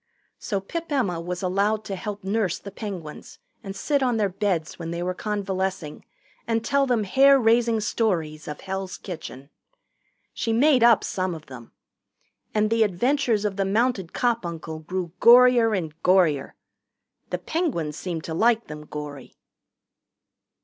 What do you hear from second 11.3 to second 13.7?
of them. And the adventures of the